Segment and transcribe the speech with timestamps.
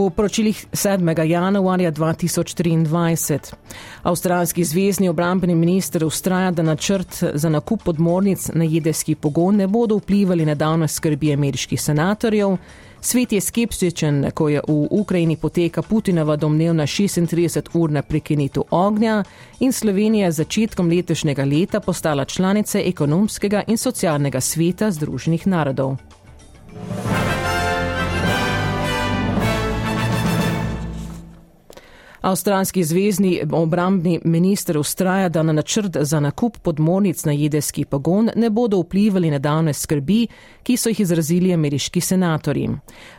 [0.00, 1.24] V poročilih 7.
[1.26, 3.52] januarja 2023
[4.02, 9.96] avstralski zvezdni obrambni minister ustraja, da načrt za nakup podmornic na jedrski pogon ne bodo
[9.96, 12.56] vplivali na davne skrbi ameriških senatorjev.
[13.00, 19.24] Svet je skeptičen, ko je v Ukrajini poteka Putinova domnevna 36-urna prekinitev ognja
[19.60, 25.96] in Slovenija začetkom letošnjega leta postala članica ekonomskega in socialnega sveta Združenih narodov.
[32.20, 38.50] Avstralski zvezdni obrambni minister ustraja, da na načrt za nakup podmornic na jedrski pogon ne
[38.50, 40.26] bodo vplivali nedavne skrbi,
[40.62, 42.68] ki so jih izrazili ameriški senatorji.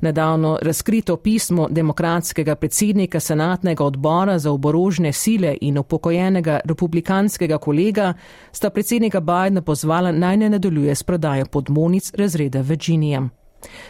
[0.00, 8.14] Nedavno razkrito pismo demokratskega predsednika senatnega odbora za oborožne sile in upokojenega republikanskega kolega
[8.52, 13.28] sta predsednika Bidna pozvala naj ne nadaljuje s prodajo podmornic razreda Virginia.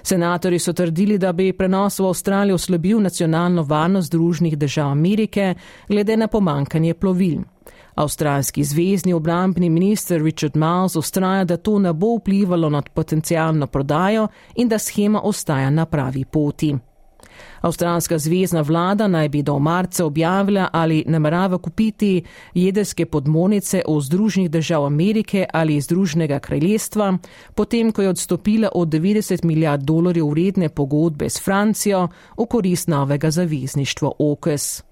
[0.02, 5.54] Senatori so trdili, da bi prenos v Avstralijo slabil nacionalno varnost Združenih držav Amerike
[5.88, 7.40] glede na pomankanje plovil.
[7.94, 14.28] Avstralski zvezdni obrambni minister Richard Miles ustraja, da to ne bo vplivalo na potencijalno prodajo
[14.54, 16.76] in da schema ostaja na pravi poti.
[17.60, 22.22] Avstralska zvezdna vlada naj bi do marca objavila, ali namerava kupiti
[22.54, 27.18] jedrske podmornice v Združenih držav Amerike ali Združenega kraljestva,
[27.54, 33.30] potem ko je odstopila od 90 milijard dolarjev vredne pogodbe s Francijo v korist novega
[33.30, 34.88] zavezništva OKES.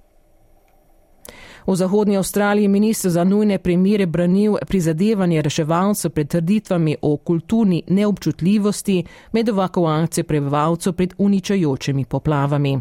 [1.66, 9.04] V Zahodnji Avstraliji ministr za nujne primere branil prizadevanje reševalcev pred trditvami o kulturni neobčutljivosti
[9.32, 12.80] med evakuacijo prebivalcev pred uničajočimi poplavami.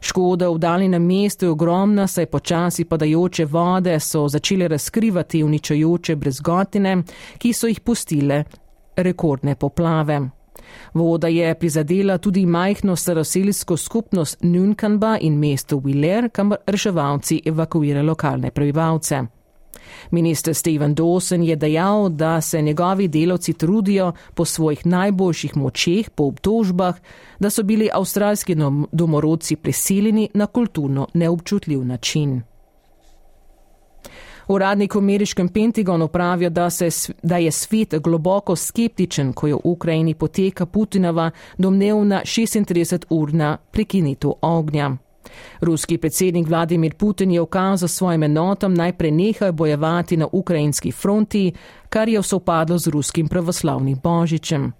[0.00, 7.02] Škoda v daljnem mestu je ogromna, saj počasi padajoče vode so začele razkrivati uničajoče brezgotine,
[7.38, 8.44] ki so jih pustile
[8.96, 10.37] rekordne poplave.
[10.94, 18.50] Voda je prizadela tudi majhno staroseljsko skupnost Nunkanba in mesto Willer, kamor reševalci evakuirajo lokalne
[18.50, 19.22] prebivalce.
[20.10, 26.24] Minister Steven Dawson je dejal, da se njegovi delavci trudijo po svojih najboljših močeh po
[26.24, 26.94] obtožbah,
[27.38, 28.56] da so bili avstralski
[28.92, 32.42] domorodci prisiljeni na kulturno neobčutljiv način.
[34.48, 39.60] Uradnik v ameriškem Pentagonu pravijo, da, se, da je svet globoko skeptičen, ko je v
[39.64, 44.96] Ukrajini poteka Putinova domnevna 36-urna prekinitev ognja.
[45.60, 51.52] Ruski predsednik Vladimir Putin je ukazal svojim enotam naj prenehajo bojevati na ukrajinski fronti,
[51.88, 54.72] kar je vsopadlo z ruskim pravoslavnim božičem.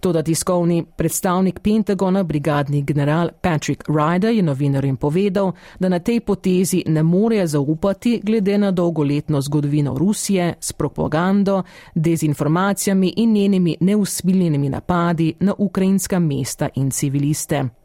[0.00, 6.82] Toda tiskovni predstavnik Pentagona, brigadni general Patrick Ryder, je novinarjem povedal, da na tej potezi
[6.86, 11.62] ne more zaupati glede na dolgoletno zgodovino Rusije s propagando,
[11.94, 17.83] dezinformacijami in njenimi neusmiljenimi napadi na ukrajinska mesta in civiliste.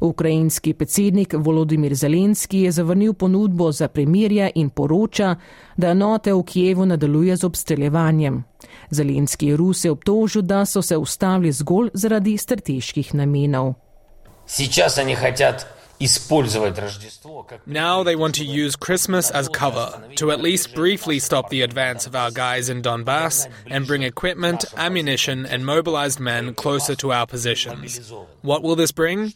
[0.00, 5.36] Ukrajinski predsednik Volodimir Zelenski je zavrnil ponudbo za premirje in poroča,
[5.76, 8.44] da enote v Kijevu nadaljuje z obstreljevanjem.
[8.90, 13.74] Zelenski je Ruse obtožil, da so se ustavili zgolj zaradi strateških namenov.
[14.46, 15.66] Сейчас они хотят
[17.65, 22.07] Now they want to use Christmas as cover to at least briefly stop the advance
[22.07, 27.27] of our guys in Donbass and bring equipment, ammunition, and mobilized men closer to our
[27.27, 28.13] positions.
[28.41, 29.33] What will this bring?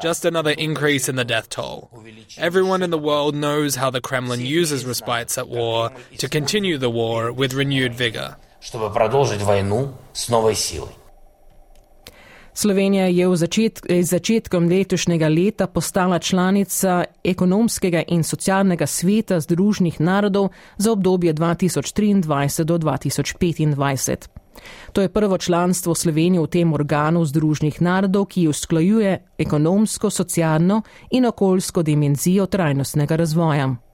[0.00, 1.90] Just another increase in the death toll.
[2.38, 6.90] Everyone in the world knows how the Kremlin uses respites at war to continue the
[6.90, 8.36] war with renewed vigor.
[12.56, 20.48] Slovenija je v začet, začetkom letošnjega leta postala članica ekonomskega in socialnega sveta Združenih narodov
[20.78, 24.28] za obdobje 2023 do 2025.
[24.92, 31.26] To je prvo članstvo Slovenije v tem organu Združenih narodov, ki usklajuje ekonomsko, socialno in
[31.26, 33.85] okoljsko dimenzijo trajnostnega razvoja.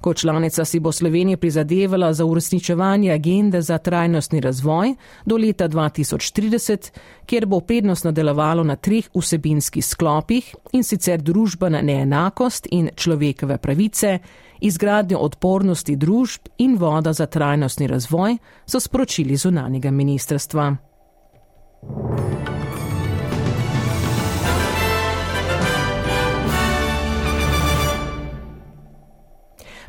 [0.00, 4.94] Kot članica si bo Slovenija prizadevala za uresničevanje agende za trajnostni razvoj
[5.24, 6.90] do leta 2030,
[7.26, 14.18] kjer bo prednostno delovalo na treh vsebinskih sklopih in sicer družbena neenakost in človekove pravice,
[14.60, 18.36] izgradnjo odpornosti družb in voda za trajnostni razvoj,
[18.66, 20.87] so sporočili zunanjega ministrstva.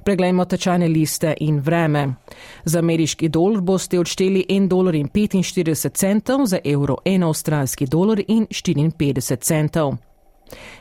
[0.03, 2.13] Preglejmo tečajne liste in vreme.
[2.65, 9.97] Za ameriški dolar boste odšteli 1,45 dolar, za evro 1 avstralski dolar in 54 centov.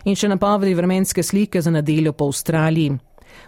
[0.05, 2.99] In še napovedi vremenske slike za nedeljo po Avstraliji.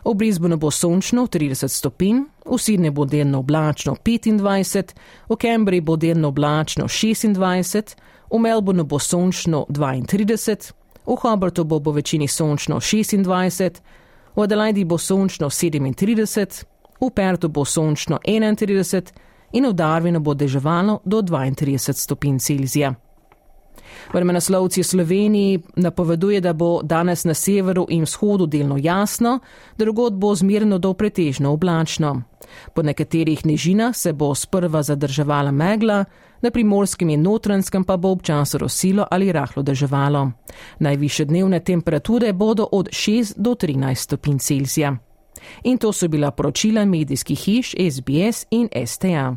[0.04, 4.94] V Brisbaneu bo sončno 30 stopinj, v Sydneyju bo delno oblačno 25,
[5.28, 7.96] v Cambridgeu bo delno oblačno 26,
[8.30, 10.72] v Melbourneu bo sončno 32,
[11.06, 13.80] v Hobartu bo po večini sončno 26,
[14.40, 16.64] v Adelaidi bo sončno 37,
[17.00, 19.12] v Pertu bo sončno 31
[19.52, 22.94] in v Darwinu bo deževalo do 32 stopinj Celzija.
[24.12, 29.38] Vremenoslovci Sloveniji napoveduje, da bo danes na severu in vzhodu delno jasno,
[29.78, 32.22] drugod bo zmirno do pretežno oblačno.
[32.74, 36.04] Po nekaterih nižinah se bo sprva zadrževala megla,
[36.42, 40.30] na primorskem in notranskem pa bo občasno rosilo ali rahlo deževalo.
[40.78, 44.96] Najviše dnevne temperature bodo od 6 do 13 stopinj Celzija.
[45.64, 49.36] In to so bila poročila medijskih hiš SBS in STA.